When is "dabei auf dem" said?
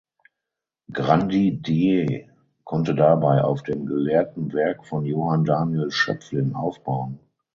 2.95-3.85